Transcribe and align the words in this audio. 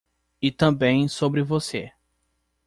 E 0.41 0.51
também 0.51 1.07
sobre 1.07 1.43
você! 1.43 1.91